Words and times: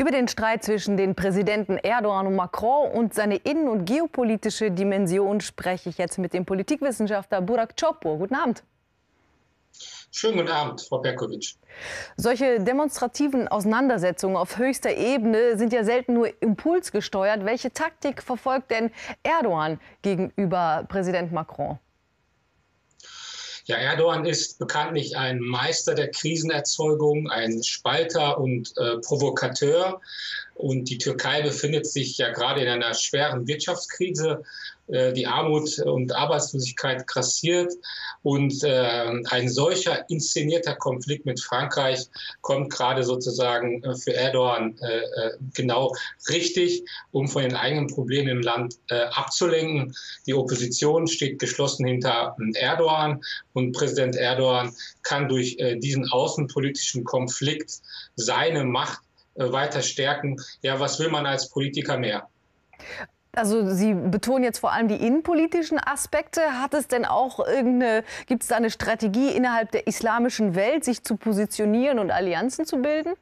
Über 0.00 0.12
den 0.12 0.28
Streit 0.28 0.64
zwischen 0.64 0.96
den 0.96 1.14
Präsidenten 1.14 1.76
Erdogan 1.76 2.26
und 2.26 2.34
Macron 2.34 2.90
und 2.90 3.12
seine 3.12 3.36
innen- 3.36 3.68
und 3.68 3.84
geopolitische 3.84 4.70
Dimension 4.70 5.42
spreche 5.42 5.90
ich 5.90 5.98
jetzt 5.98 6.16
mit 6.16 6.32
dem 6.32 6.46
Politikwissenschaftler 6.46 7.42
Burak 7.42 7.76
Çopur. 7.76 8.16
Guten 8.16 8.34
Abend. 8.34 8.62
Schönen 10.10 10.38
guten 10.38 10.48
Abend, 10.48 10.80
Frau 10.80 11.00
Perkovic. 11.00 11.54
Solche 12.16 12.60
demonstrativen 12.60 13.46
Auseinandersetzungen 13.46 14.36
auf 14.38 14.56
höchster 14.56 14.96
Ebene 14.96 15.58
sind 15.58 15.70
ja 15.70 15.84
selten 15.84 16.14
nur 16.14 16.30
impulsgesteuert. 16.42 17.44
Welche 17.44 17.70
Taktik 17.70 18.22
verfolgt 18.22 18.70
denn 18.70 18.90
Erdogan 19.22 19.78
gegenüber 20.00 20.86
Präsident 20.88 21.30
Macron? 21.30 21.78
Ja, 23.70 23.76
Erdogan 23.76 24.26
ist 24.26 24.58
bekanntlich 24.58 25.16
ein 25.16 25.38
Meister 25.38 25.94
der 25.94 26.10
Krisenerzeugung, 26.10 27.30
ein 27.30 27.62
Spalter 27.62 28.40
und 28.40 28.76
äh, 28.76 28.98
Provokateur. 28.98 30.00
Und 30.54 30.90
die 30.90 30.98
Türkei 30.98 31.42
befindet 31.42 31.86
sich 31.86 32.18
ja 32.18 32.30
gerade 32.30 32.60
in 32.60 32.68
einer 32.68 32.94
schweren 32.94 33.46
Wirtschaftskrise. 33.46 34.42
Äh, 34.90 35.12
die 35.12 35.26
Armut 35.26 35.78
und 35.78 36.14
Arbeitslosigkeit 36.14 37.06
grassiert. 37.06 37.72
Und 38.22 38.62
äh, 38.64 39.22
ein 39.30 39.48
solcher 39.48 40.08
inszenierter 40.10 40.74
Konflikt 40.74 41.26
mit 41.26 41.40
Frankreich 41.40 42.06
kommt 42.40 42.70
gerade 42.70 43.02
sozusagen 43.02 43.82
äh, 43.82 43.94
für 43.96 44.14
Erdogan 44.14 44.76
genau 45.54 45.94
richtig, 46.28 46.84
um 47.12 47.28
von 47.28 47.42
den 47.42 47.54
eigenen 47.54 47.86
Problemen 47.88 48.28
im 48.28 48.40
Land 48.40 48.76
abzulenken. 48.88 49.94
Die 50.26 50.34
Opposition 50.34 51.06
steht 51.06 51.38
geschlossen 51.38 51.86
hinter 51.86 52.36
Erdogan 52.54 53.20
und 53.52 53.72
Präsident 53.72 54.16
Erdogan 54.16 54.74
kann 55.02 55.28
durch 55.28 55.56
diesen 55.78 56.10
außenpolitischen 56.10 57.04
Konflikt 57.04 57.80
seine 58.16 58.64
Macht 58.64 59.00
weiter 59.34 59.82
stärken. 59.82 60.40
Ja, 60.62 60.80
was 60.80 60.98
will 60.98 61.08
man 61.08 61.26
als 61.26 61.50
Politiker 61.50 61.98
mehr? 61.98 62.28
Also 63.32 63.72
Sie 63.72 63.94
betonen 63.94 64.42
jetzt 64.42 64.58
vor 64.58 64.72
allem 64.72 64.88
die 64.88 64.96
innenpolitischen 64.96 65.78
Aspekte. 65.78 66.40
Hat 66.60 66.74
es 66.74 66.88
denn 66.88 67.04
auch 67.04 67.38
irgendeine, 67.38 68.04
gibt 68.26 68.42
es 68.42 68.48
da 68.48 68.56
eine 68.56 68.70
Strategie 68.70 69.30
innerhalb 69.30 69.70
der 69.70 69.86
islamischen 69.86 70.56
Welt, 70.56 70.84
sich 70.84 71.04
zu 71.04 71.16
positionieren 71.16 72.00
und 72.00 72.10
Allianzen 72.10 72.66
zu 72.66 72.78
bilden? 72.78 73.14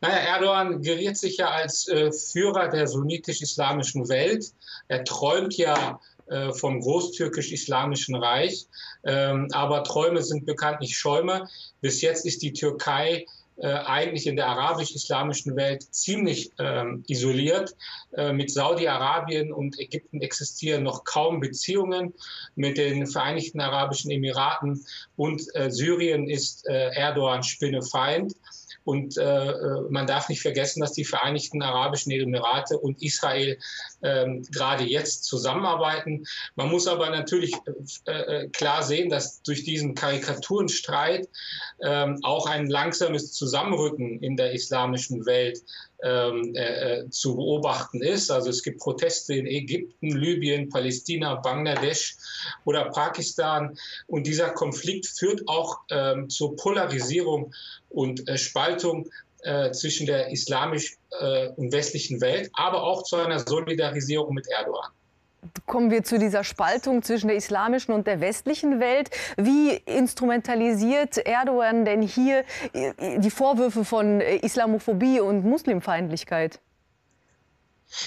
Naja, 0.00 0.16
Erdogan 0.16 0.82
geriert 0.82 1.16
sich 1.16 1.36
ja 1.36 1.50
als 1.50 1.86
äh, 1.86 2.10
Führer 2.10 2.68
der 2.68 2.88
sunnitisch-islamischen 2.88 4.08
Welt. 4.08 4.52
Er 4.88 5.04
träumt 5.04 5.56
ja 5.56 6.00
äh, 6.26 6.52
vom 6.52 6.80
großtürkisch-islamischen 6.80 8.16
Reich. 8.16 8.66
Ähm, 9.04 9.48
aber 9.52 9.84
Träume 9.84 10.22
sind 10.22 10.46
bekanntlich 10.46 10.96
Schäume. 10.96 11.48
Bis 11.80 12.02
jetzt 12.02 12.26
ist 12.26 12.42
die 12.42 12.52
Türkei 12.52 13.26
äh, 13.56 13.68
eigentlich 13.68 14.26
in 14.26 14.36
der 14.36 14.48
arabisch-islamischen 14.48 15.54
Welt 15.54 15.82
ziemlich 15.94 16.50
ähm, 16.58 17.04
isoliert. 17.06 17.76
Äh, 18.12 18.32
mit 18.32 18.50
Saudi-Arabien 18.50 19.52
und 19.52 19.78
Ägypten 19.78 20.20
existieren 20.20 20.82
noch 20.82 21.04
kaum 21.04 21.40
Beziehungen. 21.40 22.14
Mit 22.56 22.78
den 22.78 23.06
Vereinigten 23.06 23.60
Arabischen 23.60 24.10
Emiraten 24.10 24.84
und 25.16 25.42
äh, 25.54 25.70
Syrien 25.70 26.28
ist 26.28 26.66
äh, 26.66 26.90
Erdogan 26.94 27.42
Spinnefeind. 27.42 28.34
Und 28.84 29.16
äh, 29.16 29.50
äh, 29.50 29.80
man 29.90 30.06
darf 30.06 30.28
nicht 30.28 30.42
vergessen, 30.42 30.80
dass 30.80 30.92
die 30.92 31.04
Vereinigten 31.04 31.62
Arabischen 31.62 32.12
Emirate 32.12 32.78
und 32.78 33.02
Israel 33.02 33.58
ähm, 34.02 34.42
gerade 34.50 34.84
jetzt 34.84 35.24
zusammenarbeiten. 35.24 36.26
Man 36.54 36.70
muss 36.70 36.86
aber 36.86 37.10
natürlich 37.10 37.54
äh, 38.06 38.12
äh, 38.12 38.48
klar 38.48 38.82
sehen, 38.82 39.08
dass 39.08 39.42
durch 39.42 39.64
diesen 39.64 39.94
Karikaturenstreit 39.94 41.28
ähm, 41.82 42.20
auch 42.22 42.46
ein 42.46 42.66
langsames 42.66 43.32
Zusammenrücken 43.32 44.22
in 44.22 44.36
der 44.36 44.52
islamischen 44.52 45.26
Welt 45.26 45.62
äh, 46.04 47.00
äh, 47.00 47.10
zu 47.10 47.34
beobachten 47.36 48.02
ist. 48.02 48.30
Also 48.30 48.50
es 48.50 48.62
gibt 48.62 48.78
Proteste 48.80 49.34
in 49.34 49.46
Ägypten, 49.46 50.08
Libyen, 50.08 50.68
Palästina, 50.68 51.36
Bangladesch 51.36 52.16
oder 52.66 52.90
Pakistan. 52.90 53.78
Und 54.06 54.26
dieser 54.26 54.50
Konflikt 54.50 55.06
führt 55.06 55.48
auch 55.48 55.78
ähm, 55.90 56.28
zur 56.28 56.56
Polarisierung 56.56 57.54
und 57.88 58.28
äh, 58.28 58.36
Spaltung 58.36 59.08
äh, 59.44 59.70
zwischen 59.70 60.06
der 60.06 60.30
islamisch 60.30 60.96
äh, 61.20 61.48
und 61.56 61.72
westlichen 61.72 62.20
Welt, 62.20 62.50
aber 62.52 62.82
auch 62.82 63.04
zu 63.04 63.16
einer 63.16 63.38
Solidarisierung 63.38 64.34
mit 64.34 64.46
Erdogan 64.48 64.90
kommen 65.66 65.90
wir 65.90 66.04
zu 66.04 66.18
dieser 66.18 66.44
Spaltung 66.44 67.02
zwischen 67.02 67.28
der 67.28 67.36
islamischen 67.36 67.92
und 67.92 68.06
der 68.06 68.20
westlichen 68.20 68.80
Welt. 68.80 69.10
Wie 69.36 69.74
instrumentalisiert 69.74 71.18
Erdogan 71.18 71.84
denn 71.84 72.02
hier 72.02 72.44
äh, 72.72 73.18
die 73.18 73.30
Vorwürfe 73.30 73.84
von 73.84 74.20
Islamophobie 74.20 75.20
und 75.20 75.44
Muslimfeindlichkeit? 75.44 76.60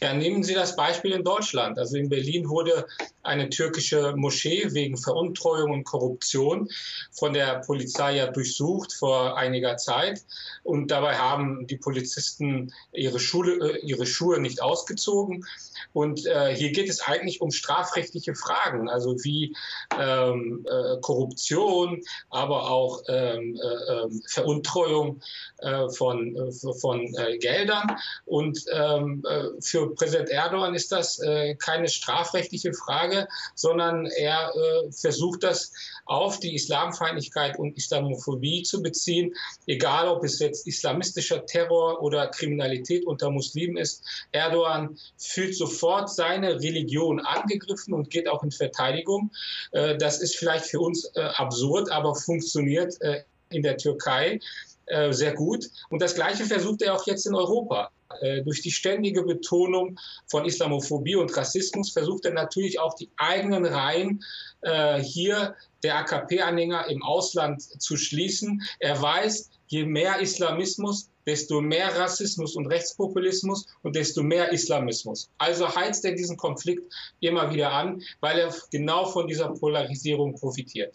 Ja, 0.00 0.12
nehmen 0.12 0.42
Sie 0.42 0.54
das 0.54 0.76
Beispiel 0.76 1.12
in 1.12 1.24
Deutschland. 1.24 1.78
Also 1.78 1.96
in 1.96 2.08
Berlin 2.08 2.48
wurde 2.48 2.86
eine 3.22 3.48
türkische 3.48 4.14
Moschee 4.16 4.68
wegen 4.72 4.96
Veruntreuung 4.96 5.70
und 5.70 5.84
Korruption 5.84 6.68
von 7.12 7.32
der 7.32 7.60
Polizei 7.60 8.16
ja 8.16 8.26
durchsucht 8.26 8.92
vor 8.92 9.36
einiger 9.36 9.76
Zeit. 9.76 10.22
Und 10.64 10.90
dabei 10.90 11.16
haben 11.16 11.66
die 11.66 11.76
Polizisten 11.76 12.72
ihre, 12.92 13.20
Schule, 13.20 13.74
äh, 13.74 13.78
ihre 13.78 14.06
Schuhe 14.06 14.40
nicht 14.40 14.62
ausgezogen. 14.62 15.46
Und 15.92 16.26
äh, 16.26 16.54
hier 16.54 16.72
geht 16.72 16.88
es 16.88 17.00
eigentlich 17.00 17.40
um 17.40 17.50
strafrechtliche 17.50 18.34
Fragen, 18.34 18.88
also 18.88 19.16
wie 19.24 19.54
ähm, 19.98 20.66
äh, 20.68 21.00
Korruption, 21.00 22.02
aber 22.30 22.70
auch 22.70 23.02
ähm, 23.08 23.56
äh, 23.56 23.92
ähm, 23.92 24.22
Veruntreuung 24.26 25.20
äh, 25.58 25.88
von, 25.90 26.36
äh, 26.36 26.52
von 26.80 27.12
Geldern. 27.40 27.96
Und 28.24 28.64
ähm, 28.72 29.24
für 29.60 29.94
Präsident 29.94 30.30
Erdogan 30.30 30.74
ist 30.74 30.92
das 30.92 31.20
keine 31.58 31.88
strafrechtliche 31.88 32.72
Frage 32.72 33.11
Frage, 33.12 33.28
sondern 33.54 34.06
er 34.06 34.52
äh, 34.54 34.92
versucht 34.92 35.42
das 35.42 35.72
auf 36.06 36.40
die 36.40 36.54
Islamfeindlichkeit 36.54 37.58
und 37.58 37.76
Islamophobie 37.76 38.62
zu 38.62 38.82
beziehen, 38.82 39.34
egal 39.66 40.08
ob 40.08 40.24
es 40.24 40.38
jetzt 40.38 40.66
islamistischer 40.66 41.46
Terror 41.46 42.02
oder 42.02 42.26
Kriminalität 42.28 43.06
unter 43.06 43.30
Muslimen 43.30 43.76
ist. 43.76 44.02
Erdogan 44.32 44.98
fühlt 45.16 45.56
sofort 45.56 46.10
seine 46.10 46.60
Religion 46.60 47.20
angegriffen 47.20 47.94
und 47.94 48.10
geht 48.10 48.28
auch 48.28 48.42
in 48.42 48.50
Verteidigung. 48.50 49.30
Äh, 49.72 49.96
das 49.96 50.20
ist 50.20 50.36
vielleicht 50.36 50.66
für 50.66 50.80
uns 50.80 51.04
äh, 51.14 51.20
absurd, 51.20 51.90
aber 51.90 52.14
funktioniert 52.14 53.00
äh, 53.00 53.22
in 53.50 53.62
der 53.62 53.76
Türkei 53.76 54.40
äh, 54.86 55.12
sehr 55.12 55.34
gut. 55.34 55.66
Und 55.90 56.02
das 56.02 56.14
Gleiche 56.14 56.44
versucht 56.44 56.82
er 56.82 56.94
auch 56.94 57.06
jetzt 57.06 57.26
in 57.26 57.34
Europa. 57.34 57.90
Äh, 58.20 58.42
durch 58.42 58.62
die 58.62 58.70
ständige 58.70 59.22
Betonung 59.22 59.98
von 60.26 60.44
Islamophobie 60.44 61.16
und 61.16 61.34
Rassismus 61.36 61.92
versucht 61.92 62.24
er 62.24 62.32
natürlich 62.32 62.78
auch 62.78 62.94
die 62.94 63.10
eigenen 63.16 63.64
Reihen 63.64 64.22
äh, 64.62 65.00
hier 65.00 65.54
der 65.82 65.98
AKP-Anhänger 65.98 66.88
im 66.88 67.02
Ausland 67.02 67.62
zu 67.62 67.96
schließen. 67.96 68.62
Er 68.80 69.00
weiß, 69.00 69.50
je 69.68 69.84
mehr 69.84 70.20
Islamismus, 70.20 71.08
desto 71.26 71.60
mehr 71.60 71.96
Rassismus 71.96 72.56
und 72.56 72.66
Rechtspopulismus 72.66 73.66
und 73.82 73.96
desto 73.96 74.22
mehr 74.22 74.52
Islamismus. 74.52 75.30
Also 75.38 75.74
heizt 75.74 76.04
er 76.04 76.12
diesen 76.12 76.36
Konflikt 76.36 76.92
immer 77.20 77.52
wieder 77.52 77.72
an, 77.72 78.02
weil 78.20 78.38
er 78.38 78.54
genau 78.70 79.06
von 79.06 79.26
dieser 79.26 79.48
Polarisierung 79.48 80.34
profitiert. 80.34 80.94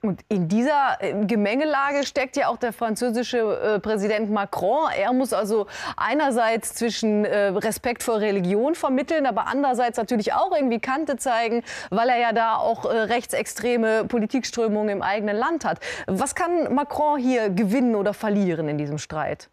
Und 0.00 0.22
in 0.28 0.48
dieser 0.48 0.98
äh, 1.00 1.24
Gemengelage 1.24 2.06
steckt 2.06 2.36
ja 2.36 2.48
auch 2.48 2.56
der 2.56 2.72
französische 2.72 3.38
äh, 3.38 3.80
Präsident 3.80 4.30
Macron. 4.30 4.90
Er 4.96 5.12
muss 5.12 5.32
also 5.32 5.66
einerseits 5.96 6.74
zwischen 6.74 7.24
äh, 7.24 7.48
Respekt 7.48 8.02
vor 8.02 8.20
Religion 8.20 8.76
vermitteln, 8.76 9.26
aber 9.26 9.48
andererseits 9.48 9.98
natürlich 9.98 10.32
auch 10.32 10.54
irgendwie 10.54 10.78
Kante 10.78 11.16
zeigen, 11.16 11.64
weil 11.90 12.08
er 12.08 12.18
ja 12.18 12.32
da 12.32 12.56
auch 12.56 12.84
rechtsextreme 12.84 14.04
Politikströmungen 14.04 14.88
im 14.88 15.02
eigenen 15.02 15.36
Land 15.36 15.64
hat. 15.64 15.80
Was 16.06 16.34
kann 16.34 16.72
Macron 16.74 17.18
hier 17.18 17.50
gewinnen 17.50 17.94
oder 17.94 18.14
verlieren 18.14 18.68
in 18.68 18.78
diesem 18.78 18.98
Streit? 18.98 19.48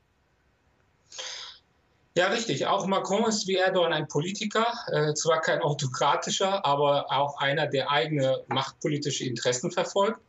Ja, 2.17 2.27
richtig. 2.27 2.65
Auch 2.65 2.87
Macron 2.87 3.25
ist 3.25 3.45
wie 3.45 3.55
Erdogan 3.55 3.91
ein 3.91 4.07
Politiker, 4.07 4.65
äh, 4.89 5.13
zwar 5.15 5.41
kein 5.41 5.61
autokratischer, 5.61 6.65
aber 6.65 7.11
auch 7.11 7.37
einer, 7.39 7.67
der 7.67 7.91
eigene 7.91 8.41
machtpolitische 8.47 9.25
Interessen 9.25 9.69
verfolgt. 9.69 10.21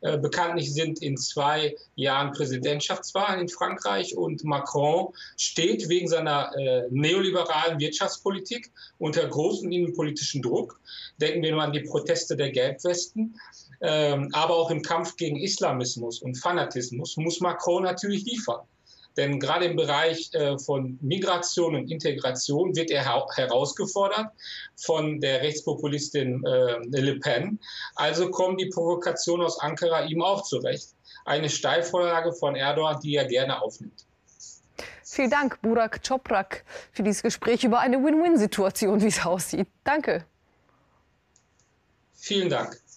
Äh, 0.00 0.18
bekanntlich 0.18 0.74
sind 0.74 1.00
in 1.00 1.16
zwei 1.16 1.76
Jahren 1.94 2.32
Präsidentschaftswahlen 2.32 3.42
in 3.42 3.48
Frankreich 3.48 4.16
und 4.16 4.42
Macron 4.42 5.14
steht 5.36 5.88
wegen 5.88 6.08
seiner 6.08 6.50
äh, 6.56 6.88
neoliberalen 6.90 7.78
Wirtschaftspolitik 7.78 8.72
unter 8.98 9.24
großem 9.28 9.70
innenpolitischen 9.70 10.42
Druck. 10.42 10.80
Denken 11.20 11.42
wir 11.42 11.52
nur 11.52 11.62
an 11.62 11.72
die 11.72 11.82
Proteste 11.82 12.36
der 12.36 12.50
Gelbwesten. 12.50 13.38
Ähm, 13.80 14.28
aber 14.32 14.56
auch 14.56 14.72
im 14.72 14.82
Kampf 14.82 15.14
gegen 15.14 15.36
Islamismus 15.36 16.20
und 16.20 16.34
Fanatismus 16.34 17.16
muss 17.16 17.38
Macron 17.38 17.84
natürlich 17.84 18.24
liefern. 18.24 18.66
Denn 19.18 19.40
gerade 19.40 19.64
im 19.64 19.74
Bereich 19.74 20.32
äh, 20.32 20.56
von 20.58 20.96
Migration 21.02 21.74
und 21.74 21.90
Integration 21.90 22.76
wird 22.76 22.92
er 22.92 23.04
herausgefordert 23.04 24.28
von 24.76 25.20
der 25.20 25.42
Rechtspopulistin 25.42 26.44
äh, 26.46 27.00
Le 27.00 27.18
Pen. 27.18 27.58
Also 27.96 28.30
kommen 28.30 28.56
die 28.56 28.66
Provokationen 28.66 29.44
aus 29.44 29.58
Ankara 29.58 30.04
ihm 30.04 30.22
auch 30.22 30.44
zurecht. 30.44 30.94
Eine 31.24 31.50
Steilvorlage 31.50 32.32
von 32.32 32.54
Erdogan, 32.54 33.00
die 33.00 33.16
er 33.16 33.24
gerne 33.24 33.60
aufnimmt. 33.60 34.06
Vielen 35.02 35.30
Dank, 35.30 35.60
Burak 35.62 36.00
Choprak, 36.06 36.64
für 36.92 37.02
dieses 37.02 37.22
Gespräch 37.22 37.64
über 37.64 37.80
eine 37.80 37.96
Win-Win-Situation, 37.96 39.02
wie 39.02 39.08
es 39.08 39.26
aussieht. 39.26 39.66
Danke. 39.82 40.24
Vielen 42.14 42.48
Dank. 42.48 42.80